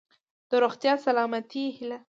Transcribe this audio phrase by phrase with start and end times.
[0.49, 2.03] د روغتیا ،سلامتۍ هيله.💡